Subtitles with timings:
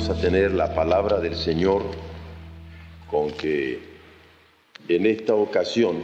[0.00, 1.82] Vamos a tener la palabra del Señor
[3.10, 3.78] con que
[4.88, 6.02] en esta ocasión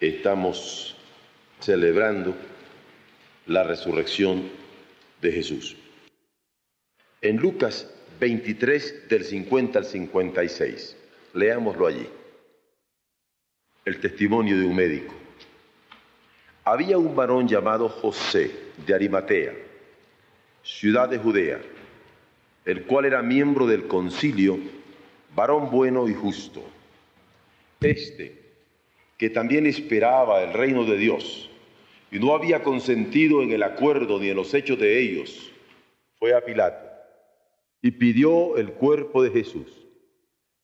[0.00, 0.96] estamos
[1.60, 2.34] celebrando
[3.48, 4.48] la resurrección
[5.20, 5.76] de Jesús.
[7.20, 7.86] En Lucas
[8.18, 10.96] 23 del 50 al 56,
[11.34, 12.08] leámoslo allí,
[13.84, 15.14] el testimonio de un médico.
[16.64, 18.50] Había un varón llamado José
[18.86, 19.52] de Arimatea,
[20.62, 21.60] ciudad de Judea,
[22.66, 24.58] el cual era miembro del concilio,
[25.34, 26.62] varón bueno y justo.
[27.80, 28.42] Este,
[29.16, 31.48] que también esperaba el reino de Dios
[32.10, 35.52] y no había consentido en el acuerdo ni en los hechos de ellos,
[36.18, 36.84] fue a Pilato
[37.82, 39.86] y pidió el cuerpo de Jesús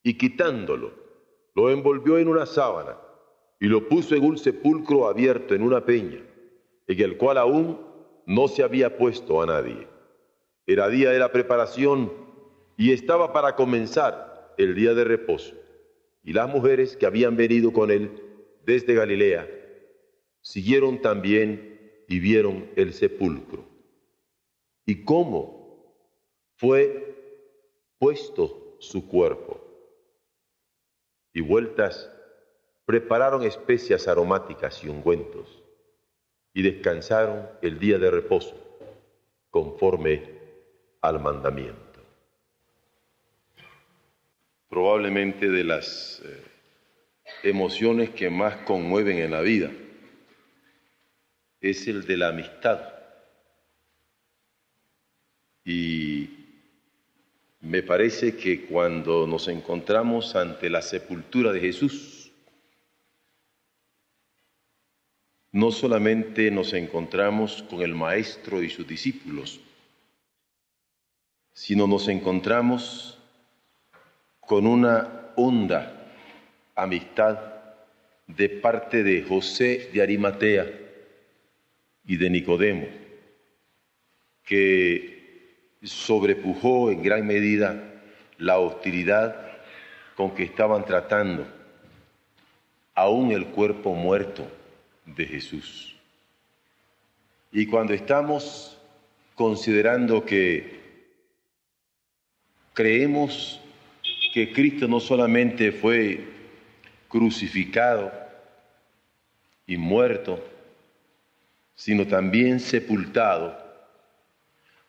[0.02, 0.92] y quitándolo,
[1.54, 2.96] lo envolvió en una sábana
[3.60, 6.18] y lo puso en un sepulcro abierto en una peña,
[6.88, 7.78] en el cual aún
[8.26, 9.91] no se había puesto a nadie.
[10.66, 12.12] Era día de la preparación
[12.76, 15.54] y estaba para comenzar el día de reposo.
[16.22, 18.22] Y las mujeres que habían venido con él
[18.64, 19.48] desde Galilea
[20.40, 23.64] siguieron también y vieron el sepulcro.
[24.86, 25.96] ¿Y cómo
[26.56, 27.16] fue
[27.98, 29.60] puesto su cuerpo?
[31.32, 32.10] Y vueltas
[32.84, 35.62] prepararon especias aromáticas y ungüentos
[36.52, 38.54] y descansaron el día de reposo
[39.50, 40.41] conforme
[41.02, 42.00] al mandamiento.
[44.68, 46.42] Probablemente de las eh,
[47.42, 49.70] emociones que más conmueven en la vida
[51.60, 52.80] es el de la amistad.
[55.64, 56.30] Y
[57.60, 62.32] me parece que cuando nos encontramos ante la sepultura de Jesús,
[65.52, 69.60] no solamente nos encontramos con el Maestro y sus discípulos,
[71.54, 73.18] sino nos encontramos
[74.40, 76.10] con una honda
[76.74, 77.38] amistad
[78.26, 80.66] de parte de José de Arimatea
[82.06, 82.86] y de Nicodemo,
[84.44, 88.02] que sobrepujó en gran medida
[88.38, 89.36] la hostilidad
[90.16, 91.46] con que estaban tratando
[92.94, 94.46] aún el cuerpo muerto
[95.06, 95.96] de Jesús.
[97.50, 98.78] Y cuando estamos
[99.34, 100.81] considerando que
[102.74, 103.60] creemos
[104.32, 106.24] que Cristo no solamente fue
[107.08, 108.12] crucificado
[109.66, 110.42] y muerto,
[111.74, 113.58] sino también sepultado,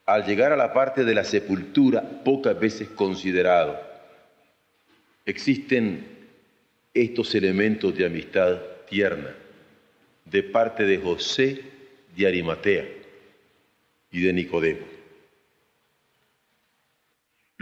[0.06, 3.80] al llegar a la parte de la sepultura pocas veces considerado,
[5.26, 6.06] existen
[6.94, 9.34] estos elementos de amistad tierna
[10.26, 11.62] de parte de José
[12.16, 12.86] de Arimatea
[14.12, 14.93] y de Nicodemo.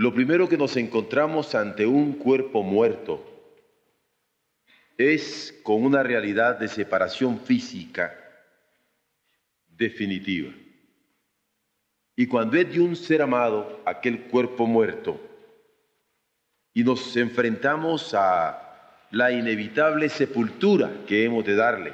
[0.01, 3.23] Lo primero que nos encontramos ante un cuerpo muerto
[4.97, 8.11] es con una realidad de separación física
[9.67, 10.51] definitiva.
[12.16, 15.22] Y cuando es de un ser amado, aquel cuerpo muerto,
[16.73, 21.94] y nos enfrentamos a la inevitable sepultura que hemos de darle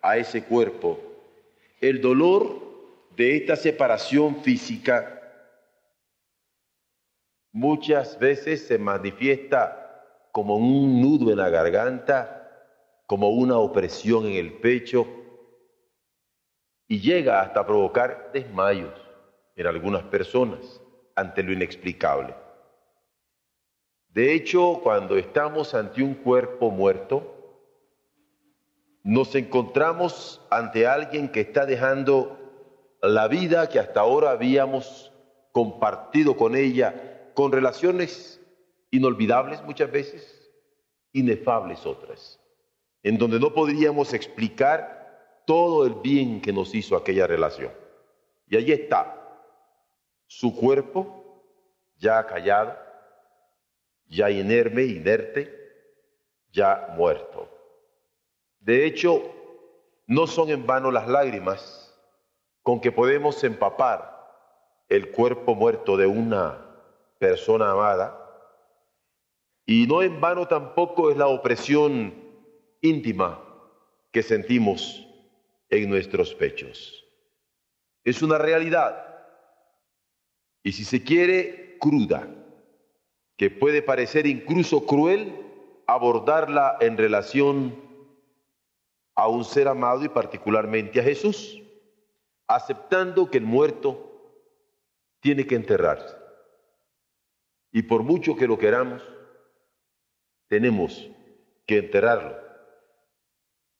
[0.00, 0.98] a ese cuerpo,
[1.82, 2.62] el dolor
[3.14, 5.21] de esta separación física
[7.52, 9.78] muchas veces se manifiesta
[10.32, 12.38] como un nudo en la garganta,
[13.06, 15.06] como una opresión en el pecho
[16.88, 18.92] y llega hasta provocar desmayos
[19.54, 20.80] en algunas personas
[21.14, 22.34] ante lo inexplicable.
[24.08, 27.32] De hecho, cuando estamos ante un cuerpo muerto,
[29.02, 32.38] nos encontramos ante alguien que está dejando
[33.02, 35.12] la vida que hasta ahora habíamos
[35.50, 38.40] compartido con ella, con relaciones
[38.90, 40.50] inolvidables muchas veces,
[41.12, 42.42] inefables otras
[43.02, 47.72] en donde no podríamos explicar todo el bien que nos hizo aquella relación.
[48.46, 49.18] Y allí está,
[50.26, 51.44] su cuerpo
[51.96, 52.76] ya callado,
[54.06, 55.52] ya inerme, inerte,
[56.50, 57.48] ya muerto.
[58.60, 59.22] De hecho,
[60.06, 61.98] no son en vano las lágrimas
[62.62, 64.12] con que podemos empapar
[64.88, 66.71] el cuerpo muerto de una
[67.22, 68.18] persona amada,
[69.64, 72.12] y no en vano tampoco es la opresión
[72.80, 73.40] íntima
[74.10, 75.06] que sentimos
[75.70, 77.06] en nuestros pechos.
[78.02, 79.24] Es una realidad,
[80.64, 82.26] y si se quiere, cruda,
[83.36, 85.46] que puede parecer incluso cruel
[85.86, 87.72] abordarla en relación
[89.14, 91.62] a un ser amado y particularmente a Jesús,
[92.48, 94.10] aceptando que el muerto
[95.20, 96.21] tiene que enterrarse.
[97.72, 99.02] Y por mucho que lo queramos,
[100.48, 101.10] tenemos
[101.66, 102.36] que enterrarlo,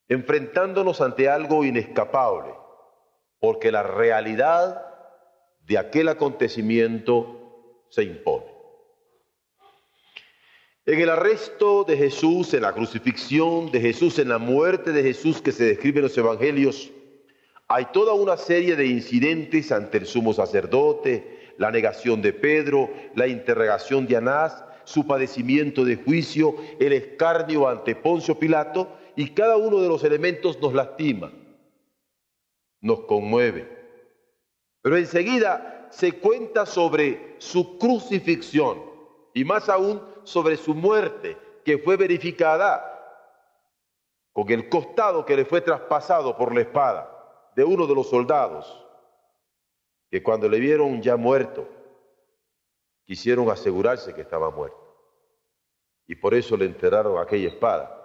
[0.09, 2.55] enfrentándonos ante algo inescapable,
[3.39, 4.87] porque la realidad
[5.61, 8.47] de aquel acontecimiento se impone.
[10.85, 15.41] En el arresto de Jesús, en la crucifixión de Jesús, en la muerte de Jesús
[15.41, 16.91] que se describe en los evangelios,
[17.69, 23.27] hay toda una serie de incidentes ante el sumo sacerdote, la negación de Pedro, la
[23.27, 29.81] interrogación de Anás, su padecimiento de juicio, el escarnio ante Poncio Pilato, y cada uno
[29.81, 31.33] de los elementos nos lastima,
[32.81, 33.69] nos conmueve.
[34.81, 38.83] Pero enseguida se cuenta sobre su crucifixión
[39.35, 42.89] y más aún sobre su muerte, que fue verificada
[44.33, 47.09] con el costado que le fue traspasado por la espada
[47.55, 48.82] de uno de los soldados,
[50.13, 51.67] que cuando le vieron ya muerto,
[53.03, 54.77] quisieron asegurarse que estaba muerto.
[56.07, 57.99] Y por eso le enterraron aquella espada.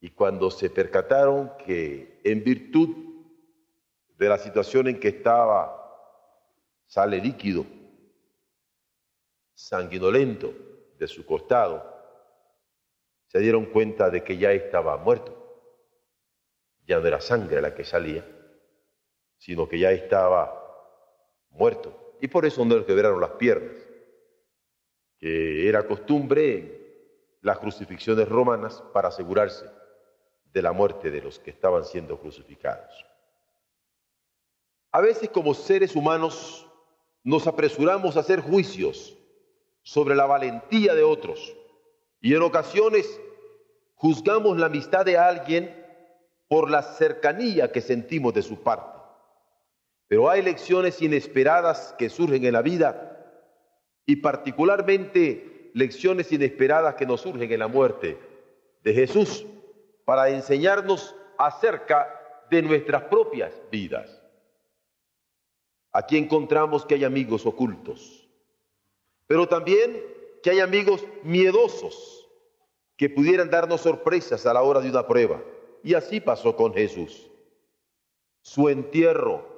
[0.00, 2.96] Y cuando se percataron que en virtud
[4.18, 5.80] de la situación en que estaba,
[6.84, 7.64] sale líquido,
[9.54, 10.52] sanguinolento,
[10.98, 11.94] de su costado,
[13.28, 15.32] se dieron cuenta de que ya estaba muerto.
[16.88, 18.26] Ya no era sangre la que salía,
[19.38, 20.63] sino que ya estaba
[21.54, 22.16] muerto.
[22.20, 23.76] Y por eso no le quebraron las piernas,
[25.18, 26.84] que era costumbre en
[27.42, 29.64] las crucifixiones romanas para asegurarse
[30.52, 33.04] de la muerte de los que estaban siendo crucificados.
[34.92, 36.66] A veces como seres humanos
[37.24, 39.18] nos apresuramos a hacer juicios
[39.82, 41.56] sobre la valentía de otros.
[42.20, 43.20] Y en ocasiones
[43.96, 45.84] juzgamos la amistad de alguien
[46.48, 48.93] por la cercanía que sentimos de su parte.
[50.14, 53.18] Pero hay lecciones inesperadas que surgen en la vida
[54.06, 58.16] y particularmente lecciones inesperadas que nos surgen en la muerte
[58.84, 59.44] de Jesús
[60.04, 64.22] para enseñarnos acerca de nuestras propias vidas.
[65.90, 68.28] Aquí encontramos que hay amigos ocultos
[69.26, 70.00] pero también
[70.44, 72.28] que hay amigos miedosos
[72.96, 75.42] que pudieran darnos sorpresas a la hora de una prueba.
[75.82, 77.28] Y así pasó con Jesús.
[78.42, 79.53] Su entierro,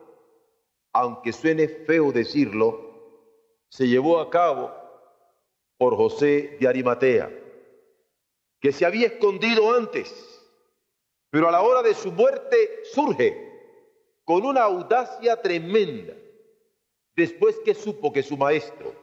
[0.99, 2.81] aunque suene feo decirlo,
[3.69, 4.73] se llevó a cabo
[5.77, 7.31] por José de Arimatea,
[8.61, 10.11] que se había escondido antes,
[11.29, 13.37] pero a la hora de su muerte surge
[14.25, 16.15] con una audacia tremenda,
[17.15, 18.95] después que supo que su maestro,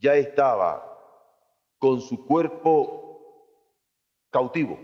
[0.00, 0.84] ya estaba
[1.78, 3.54] con su cuerpo
[4.30, 4.76] cautivo,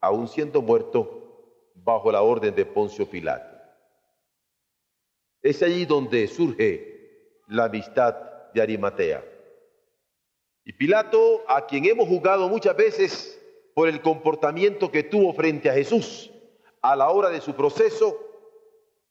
[0.00, 3.51] aún siendo muerto bajo la orden de Poncio Pilato.
[5.42, 8.14] Es allí donde surge la amistad
[8.54, 9.24] de Arimatea.
[10.64, 13.38] Y Pilato, a quien hemos jugado muchas veces
[13.74, 16.30] por el comportamiento que tuvo frente a Jesús
[16.80, 18.18] a la hora de su proceso,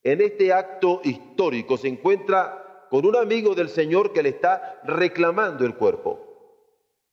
[0.04, 5.66] en este acto histórico se encuentra con un amigo del Señor que le está reclamando
[5.66, 6.32] el cuerpo.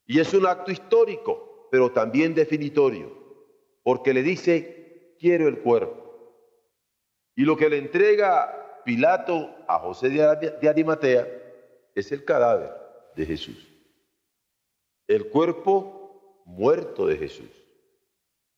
[0.07, 3.13] Y es un acto histórico, pero también definitorio,
[3.83, 6.09] porque le dice, quiero el cuerpo.
[7.37, 11.29] Y lo que le entrega Pilato a José de Arimatea
[11.95, 12.73] es el cadáver
[13.15, 13.69] de Jesús.
[15.07, 17.51] El cuerpo muerto de Jesús.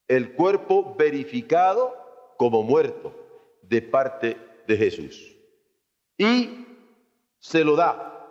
[0.07, 1.97] El cuerpo verificado
[2.37, 3.13] como muerto
[3.63, 4.37] de parte
[4.69, 5.37] de Jesús.
[6.17, 6.65] Y
[7.41, 8.25] se lo da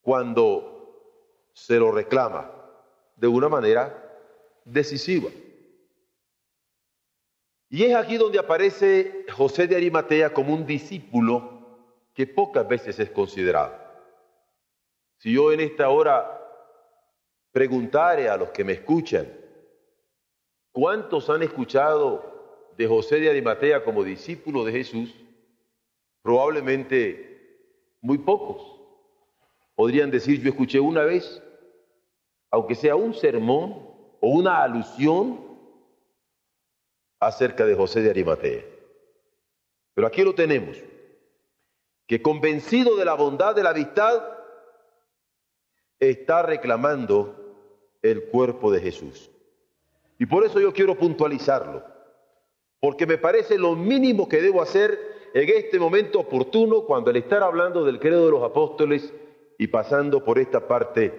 [0.00, 2.50] cuando se lo reclama
[3.14, 3.96] de una manera
[4.64, 5.30] decisiva.
[7.72, 11.62] Y es aquí donde aparece José de Arimatea como un discípulo
[12.12, 13.74] que pocas veces es considerado.
[15.16, 16.38] Si yo en esta hora
[17.50, 19.26] preguntare a los que me escuchan,
[20.70, 25.14] ¿cuántos han escuchado de José de Arimatea como discípulo de Jesús?
[26.20, 28.82] Probablemente muy pocos.
[29.74, 31.42] Podrían decir, yo escuché una vez,
[32.50, 33.88] aunque sea un sermón
[34.20, 35.51] o una alusión
[37.22, 38.64] acerca de José de Arimatea.
[39.94, 40.76] Pero aquí lo tenemos,
[42.08, 44.22] que convencido de la bondad de la amistad,
[46.00, 47.36] está reclamando
[48.02, 49.30] el cuerpo de Jesús.
[50.18, 51.84] Y por eso yo quiero puntualizarlo,
[52.80, 54.98] porque me parece lo mínimo que debo hacer
[55.32, 59.14] en este momento oportuno cuando al estar hablando del credo de los apóstoles
[59.58, 61.12] y pasando por esta parte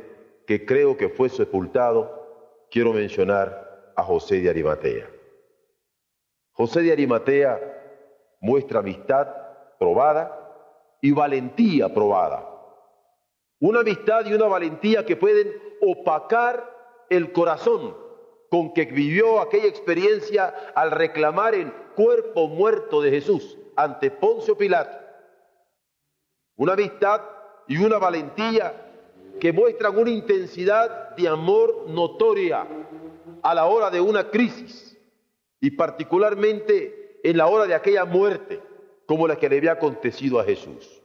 [0.46, 5.13] que creo que fue sepultado, quiero mencionar a José de Arimatea.
[6.54, 7.60] José de Arimatea
[8.40, 9.28] muestra amistad
[9.80, 10.40] probada
[11.02, 12.48] y valentía probada.
[13.60, 16.70] Una amistad y una valentía que pueden opacar
[17.10, 17.96] el corazón
[18.50, 24.98] con que vivió aquella experiencia al reclamar el cuerpo muerto de Jesús ante Poncio Pilato.
[26.56, 27.22] Una amistad
[27.68, 28.92] y una valentía
[29.40, 32.68] que muestran una intensidad de amor notoria
[33.42, 34.93] a la hora de una crisis
[35.64, 38.62] y particularmente en la hora de aquella muerte
[39.06, 41.02] como la que le había acontecido a Jesús.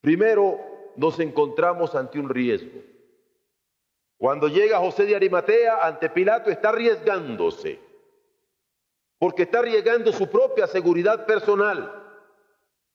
[0.00, 0.58] Primero
[0.96, 2.80] nos encontramos ante un riesgo.
[4.16, 7.78] Cuando llega José de Arimatea ante Pilato está arriesgándose,
[9.18, 12.02] porque está arriesgando su propia seguridad personal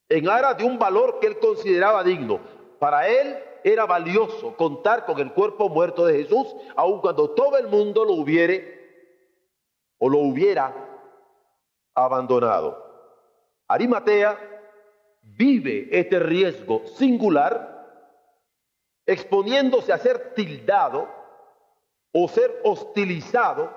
[0.10, 2.40] en aras de un valor que él consideraba digno.
[2.80, 7.68] Para él era valioso contar con el cuerpo muerto de Jesús, aun cuando todo el
[7.68, 8.83] mundo lo hubiere
[10.04, 10.74] o lo hubiera
[11.96, 12.78] abandonado.
[13.70, 14.38] Arimatea
[15.22, 17.88] vive este riesgo singular
[19.06, 21.08] exponiéndose a ser tildado
[22.12, 23.74] o ser hostilizado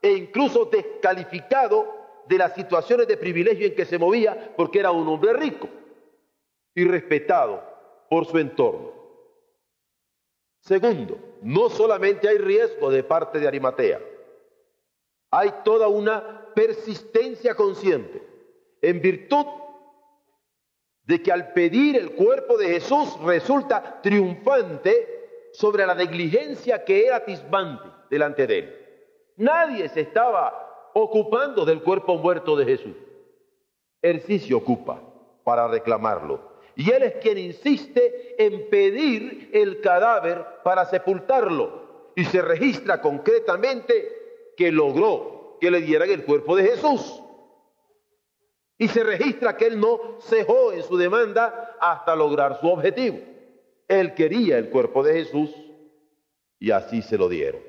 [0.00, 1.94] e incluso descalificado
[2.26, 5.68] de las situaciones de privilegio en que se movía porque era un hombre rico
[6.74, 7.62] y respetado
[8.08, 8.92] por su entorno.
[10.60, 14.15] Segundo, no solamente hay riesgo de parte de Arimatea,
[15.30, 18.22] hay toda una persistencia consciente
[18.80, 19.46] en virtud
[21.04, 27.16] de que al pedir el cuerpo de Jesús resulta triunfante sobre la negligencia que era
[27.16, 28.86] atisbante delante de él.
[29.36, 32.96] Nadie se estaba ocupando del cuerpo muerto de Jesús.
[34.02, 35.00] Él sí se ocupa
[35.44, 36.56] para reclamarlo.
[36.74, 42.12] Y él es quien insiste en pedir el cadáver para sepultarlo.
[42.14, 44.15] Y se registra concretamente
[44.56, 47.22] que logró que le dieran el cuerpo de Jesús.
[48.78, 53.18] Y se registra que él no cejó en su demanda hasta lograr su objetivo.
[53.88, 55.50] Él quería el cuerpo de Jesús
[56.58, 57.62] y así se lo dieron.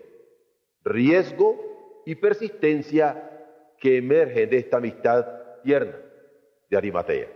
[0.83, 3.23] Riesgo y persistencia
[3.79, 5.25] que emergen de esta amistad
[5.63, 5.97] tierna
[6.69, 7.27] de Arimatea.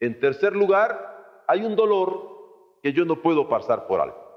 [0.00, 4.28] En tercer lugar, hay un dolor que yo no puedo pasar por alto.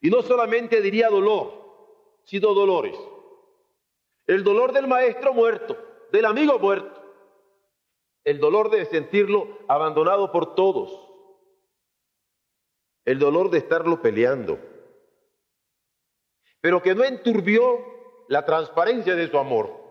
[0.00, 1.63] Y no solamente diría dolor,
[2.24, 2.98] sino dolores.
[4.26, 5.76] El dolor del maestro muerto,
[6.12, 7.02] del amigo muerto.
[8.24, 10.98] El dolor de sentirlo abandonado por todos.
[13.04, 14.58] El dolor de estarlo peleando.
[16.60, 17.84] Pero que no enturbió
[18.28, 19.84] la transparencia de su amor.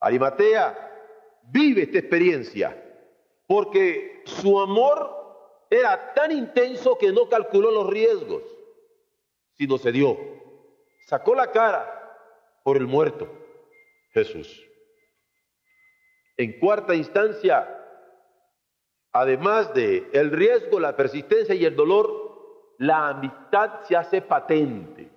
[0.00, 0.90] Arimatea
[1.44, 2.78] vive esta experiencia
[3.46, 8.42] porque su amor era tan intenso que no calculó los riesgos,
[9.54, 10.41] sino se dio.
[11.06, 11.98] Sacó la cara
[12.62, 13.28] por el muerto
[14.12, 14.64] Jesús.
[16.36, 17.68] En cuarta instancia,
[19.12, 25.10] además de el riesgo, la persistencia y el dolor, la amistad se hace patente.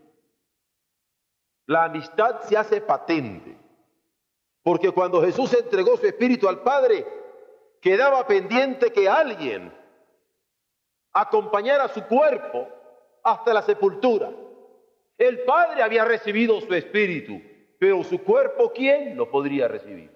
[1.67, 3.57] La amistad se hace patente.
[4.61, 7.05] Porque cuando Jesús entregó su espíritu al Padre,
[7.81, 9.71] quedaba pendiente que alguien
[11.13, 12.67] acompañara su cuerpo
[13.23, 14.31] hasta la sepultura.
[15.17, 17.41] El Padre había recibido su espíritu,
[17.79, 20.11] pero su cuerpo, ¿quién lo podría recibir?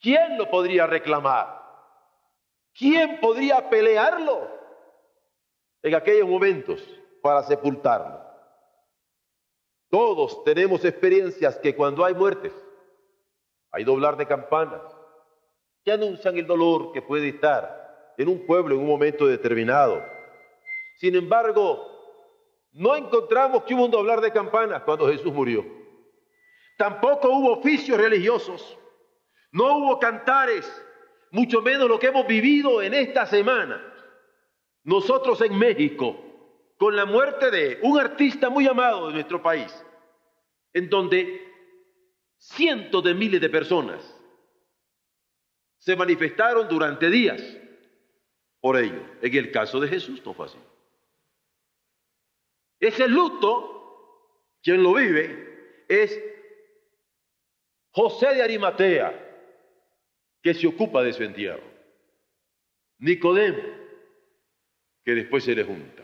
[0.00, 1.62] ¿Quién lo podría reclamar?
[2.74, 4.50] ¿Quién podría pelearlo
[5.82, 6.82] en aquellos momentos
[7.22, 8.20] para sepultarlo?
[9.88, 12.52] Todos tenemos experiencias que cuando hay muertes,
[13.70, 14.82] hay doblar de campanas
[15.84, 20.02] que anuncian el dolor que puede estar en un pueblo en un momento determinado.
[20.98, 21.91] Sin embargo,
[22.72, 25.64] no encontramos que hubo un doblar de campanas cuando Jesús murió.
[26.78, 28.78] Tampoco hubo oficios religiosos,
[29.50, 30.66] no hubo cantares,
[31.30, 33.80] mucho menos lo que hemos vivido en esta semana.
[34.84, 36.16] Nosotros en México,
[36.78, 39.72] con la muerte de un artista muy amado de nuestro país,
[40.72, 41.46] en donde
[42.38, 44.18] cientos de miles de personas
[45.78, 47.42] se manifestaron durante días
[48.60, 49.02] por ello.
[49.20, 50.58] En el caso de Jesús no fue así.
[52.82, 56.20] Ese luto, quien lo vive, es
[57.92, 59.14] José de Arimatea,
[60.42, 61.62] que se ocupa de su entierro.
[62.98, 63.62] Nicodemo,
[65.04, 66.02] que después se le junta.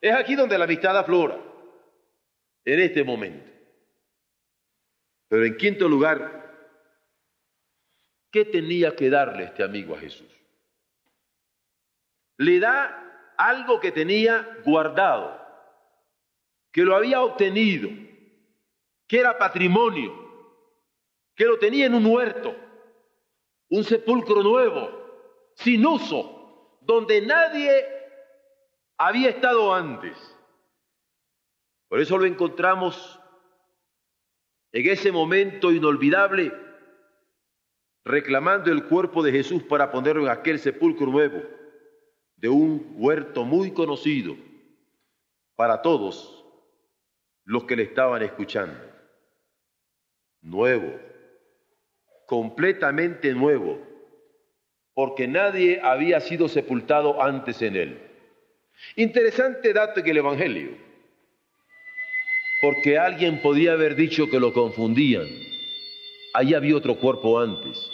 [0.00, 1.42] Es aquí donde la amistad aflora,
[2.64, 3.50] en este momento.
[5.26, 6.78] Pero en quinto lugar,
[8.30, 10.30] ¿qué tenía que darle este amigo a Jesús?
[12.36, 15.41] Le da algo que tenía guardado,
[16.72, 17.90] que lo había obtenido,
[19.06, 20.10] que era patrimonio,
[21.34, 22.56] que lo tenía en un huerto,
[23.68, 24.90] un sepulcro nuevo,
[25.54, 27.86] sin uso, donde nadie
[28.96, 30.16] había estado antes.
[31.88, 33.20] Por eso lo encontramos
[34.72, 36.52] en ese momento inolvidable,
[38.04, 41.42] reclamando el cuerpo de Jesús para ponerlo en aquel sepulcro nuevo
[42.36, 44.34] de un huerto muy conocido
[45.54, 46.41] para todos
[47.44, 48.78] los que le estaban escuchando.
[50.40, 50.98] Nuevo,
[52.26, 53.78] completamente nuevo,
[54.94, 58.10] porque nadie había sido sepultado antes en él.
[58.96, 60.92] Interesante dato en el Evangelio
[62.62, 65.26] porque alguien podía haber dicho que lo confundían.
[66.32, 67.90] Allí había otro cuerpo antes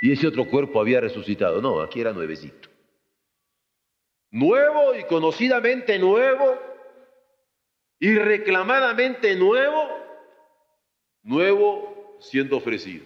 [0.00, 1.60] y ese otro cuerpo había resucitado.
[1.60, 2.68] No, aquí era nuevecito.
[4.30, 6.56] Nuevo y conocidamente nuevo
[7.98, 9.88] y reclamadamente nuevo,
[11.22, 13.04] nuevo siendo ofrecido,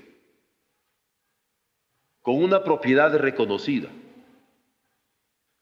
[2.23, 3.88] con una propiedad reconocida,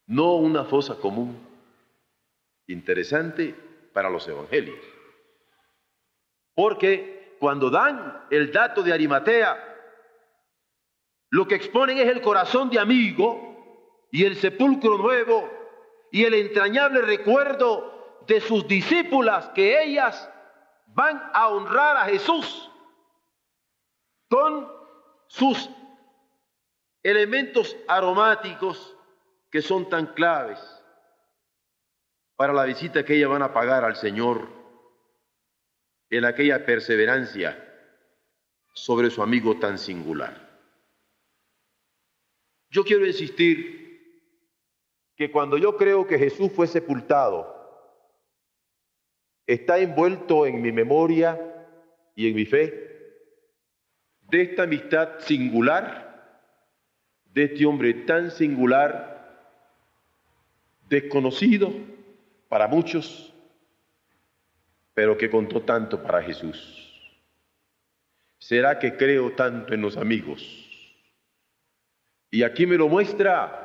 [0.06, 1.44] no una fosa común.
[2.68, 3.54] Interesante
[3.92, 4.78] para los evangelios.
[6.54, 9.56] Porque cuando dan el dato de Arimatea,
[11.30, 15.50] lo que exponen es el corazón de amigo y el sepulcro nuevo
[16.10, 17.95] y el entrañable recuerdo
[18.26, 20.30] de sus discípulas que ellas
[20.88, 22.70] van a honrar a Jesús
[24.28, 24.70] con
[25.28, 25.70] sus
[27.02, 28.96] elementos aromáticos
[29.50, 30.60] que son tan claves
[32.36, 34.48] para la visita que ellas van a pagar al Señor
[36.10, 37.62] en aquella perseverancia
[38.72, 40.46] sobre su amigo tan singular.
[42.68, 43.76] Yo quiero insistir
[45.16, 47.55] que cuando yo creo que Jesús fue sepultado,
[49.46, 51.38] está envuelto en mi memoria
[52.14, 52.86] y en mi fe
[54.28, 56.04] de esta amistad singular,
[57.32, 59.14] de este hombre tan singular,
[60.88, 61.72] desconocido
[62.48, 63.32] para muchos,
[64.94, 66.82] pero que contó tanto para Jesús?
[68.38, 70.62] ¿Será que creo tanto en los amigos?
[72.30, 73.62] Y aquí me lo muestra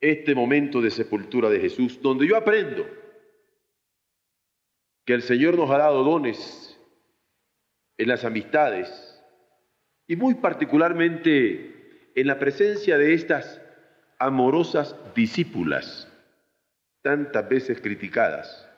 [0.00, 2.86] este momento de sepultura de Jesús, donde yo aprendo
[5.04, 6.78] que el Señor nos ha dado dones
[7.98, 9.22] en las amistades
[10.06, 13.60] y muy particularmente en la presencia de estas
[14.18, 16.08] amorosas discípulas,
[17.02, 18.68] tantas veces criticadas,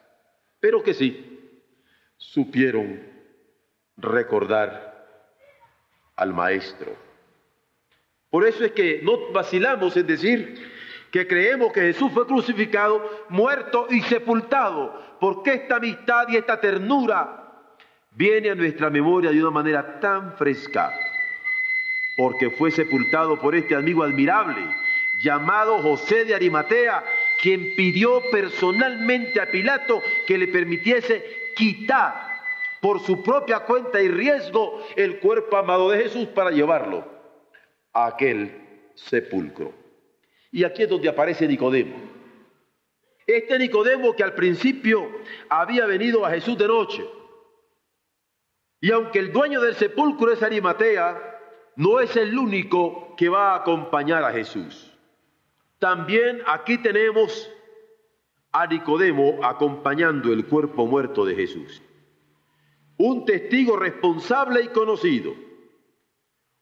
[0.59, 1.63] pero que sí,
[2.17, 2.99] supieron
[3.95, 5.07] recordar
[6.15, 6.95] al Maestro.
[8.29, 10.76] Por eso es que no vacilamos en decir
[11.11, 17.47] que creemos que Jesús fue crucificado, muerto y sepultado, porque esta amistad y esta ternura
[18.11, 20.91] viene a nuestra memoria de una manera tan fresca,
[22.17, 24.61] porque fue sepultado por este amigo admirable
[25.23, 27.03] llamado José de Arimatea,
[27.41, 32.27] quien pidió personalmente a Pilato que le permitiese quitar
[32.81, 37.05] por su propia cuenta y riesgo el cuerpo amado de Jesús para llevarlo
[37.93, 39.86] a aquel sepulcro.
[40.57, 41.95] Y aquí es donde aparece Nicodemo.
[43.27, 45.07] Este Nicodemo que al principio
[45.49, 47.07] había venido a Jesús de noche.
[48.81, 51.15] Y aunque el dueño del sepulcro es Arimatea,
[51.75, 54.91] no es el único que va a acompañar a Jesús.
[55.77, 57.53] También aquí tenemos
[58.51, 61.83] a Nicodemo acompañando el cuerpo muerto de Jesús.
[62.97, 65.35] Un testigo responsable y conocido.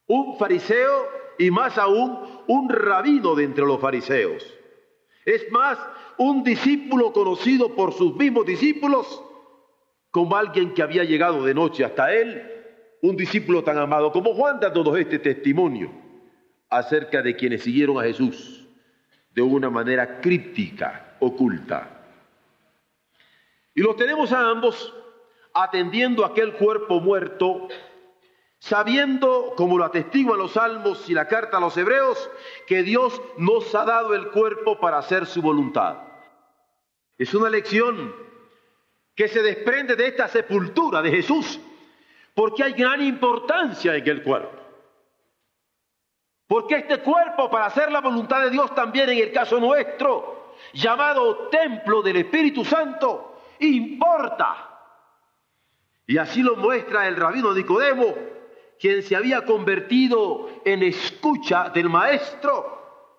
[0.07, 4.43] Un fariseo y más aún un rabino de entre los fariseos.
[5.25, 5.79] Es más,
[6.17, 9.21] un discípulo conocido por sus mismos discípulos
[10.11, 12.51] como alguien que había llegado de noche hasta él,
[13.01, 15.91] un discípulo tan amado como Juan dándonos este testimonio
[16.69, 18.65] acerca de quienes siguieron a Jesús
[19.31, 21.89] de una manera críptica oculta.
[23.73, 24.93] Y los tenemos a ambos
[25.53, 27.67] atendiendo aquel cuerpo muerto,
[28.59, 32.29] sabiendo, como lo atestiguan los salmos y la carta a los hebreos,
[32.67, 35.97] que Dios nos ha dado el cuerpo para hacer su voluntad.
[37.17, 38.13] Es una lección
[39.15, 41.59] que se desprende de esta sepultura de Jesús,
[42.33, 44.65] porque hay gran importancia en el cuerpo.
[46.47, 51.47] Porque este cuerpo, para hacer la voluntad de Dios también en el caso nuestro, llamado
[51.49, 54.69] templo del Espíritu Santo, importa.
[56.05, 58.13] Y así lo muestra el rabino Nicodemo,
[58.85, 63.09] quien se había convertido en escucha del Maestro.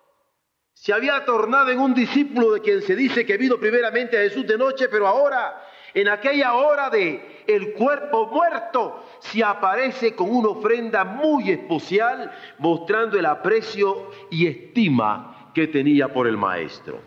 [0.71, 4.47] Se había tornado en un discípulo de quien se dice que vino primeramente a Jesús
[4.47, 5.61] de noche, pero ahora,
[5.93, 13.19] en aquella hora de el cuerpo muerto, se aparece con una ofrenda muy especial, mostrando
[13.19, 17.01] el aprecio y estima que tenía por el Maestro.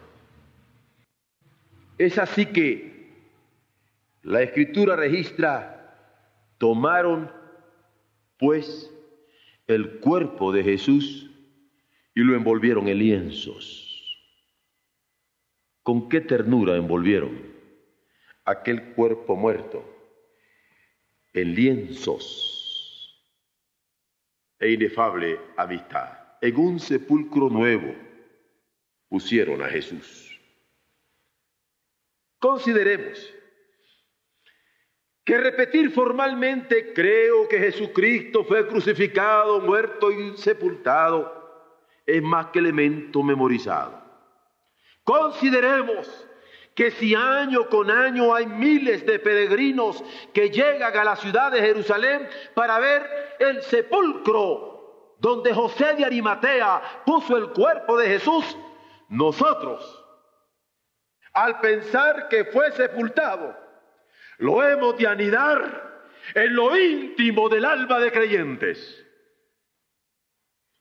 [1.96, 3.25] Es así que
[4.20, 5.96] la escritura registra,
[6.59, 7.39] tomaron
[8.40, 8.90] pues
[9.66, 11.31] el cuerpo de Jesús
[12.14, 14.18] y lo envolvieron en lienzos.
[15.83, 17.38] ¿Con qué ternura envolvieron
[18.44, 19.85] aquel cuerpo muerto
[21.35, 23.22] en lienzos
[24.59, 26.18] e inefable amistad?
[26.40, 27.94] En un sepulcro nuevo
[29.09, 30.40] pusieron a Jesús.
[32.38, 33.35] Consideremos
[35.31, 41.62] que repetir formalmente creo que Jesucristo fue crucificado, muerto y sepultado
[42.05, 43.93] es más que elemento memorizado.
[45.05, 46.27] Consideremos
[46.75, 50.03] que si año con año hay miles de peregrinos
[50.35, 57.05] que llegan a la ciudad de Jerusalén para ver el sepulcro donde José de Arimatea
[57.07, 58.59] puso el cuerpo de Jesús,
[59.09, 60.05] nosotros
[61.35, 63.69] al pensar que fue sepultado,
[64.40, 69.07] lo hemos de anidar en lo íntimo del alma de creyentes.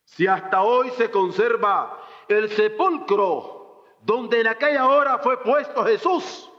[0.06, 6.50] Si hasta hoy se conserva el sepulcro donde en aquella hora fue puesto Jesús,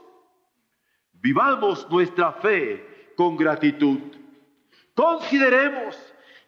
[1.13, 3.99] vivamos nuestra fe con gratitud.
[4.93, 5.97] Consideremos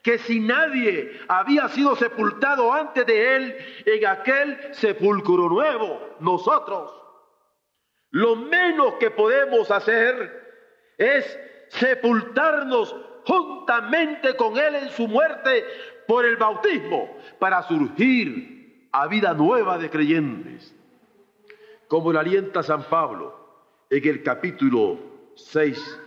[0.04, 6.92] que si nadie había sido sepultado antes de él en aquel sepulcro nuevo, nosotros
[8.12, 10.43] lo menos que podemos hacer
[10.98, 15.66] es sepultarnos juntamente con Él en su muerte
[16.08, 20.76] por el bautismo, para surgir a vida nueva de creyentes.
[21.88, 25.00] Como lo alienta San Pablo en el capítulo
[25.36, 26.00] 6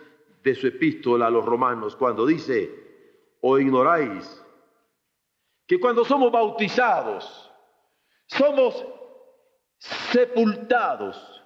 [0.42, 2.70] de su epístola a los romanos, cuando dice,
[3.40, 4.42] o ignoráis
[5.66, 7.50] que cuando somos bautizados,
[8.26, 8.86] somos
[9.78, 11.42] sepultados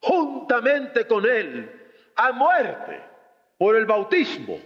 [0.00, 1.81] juntamente con Él
[2.22, 3.00] a muerte
[3.58, 4.60] por el bautismo,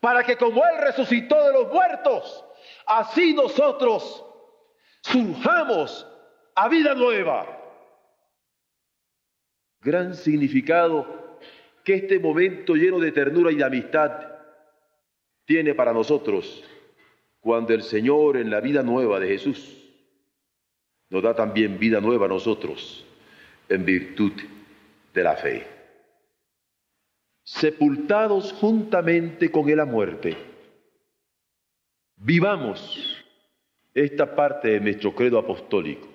[0.00, 2.44] para que como Él resucitó de los muertos,
[2.86, 4.24] así nosotros
[5.02, 6.04] surjamos
[6.56, 7.46] a vida nueva.
[9.80, 11.38] Gran significado
[11.84, 14.12] que este momento lleno de ternura y de amistad
[15.44, 16.64] tiene para nosotros
[17.40, 19.88] cuando el Señor en la vida nueva de Jesús
[21.10, 23.06] nos da también vida nueva a nosotros
[23.68, 24.32] en virtud
[25.14, 25.77] de la fe.
[27.48, 30.36] Sepultados juntamente con Él a muerte,
[32.16, 33.24] vivamos
[33.94, 36.06] esta parte de nuestro credo apostólico,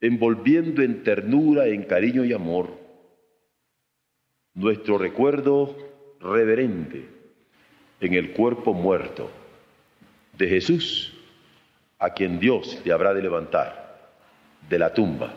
[0.00, 2.76] envolviendo en ternura, en cariño y amor
[4.54, 5.76] nuestro recuerdo
[6.18, 7.08] reverente
[8.00, 9.30] en el cuerpo muerto
[10.36, 11.14] de Jesús,
[12.00, 14.10] a quien Dios le habrá de levantar
[14.68, 15.32] de la tumba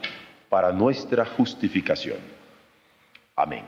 [0.49, 2.17] para nuestra justificación.
[3.36, 3.63] Amén.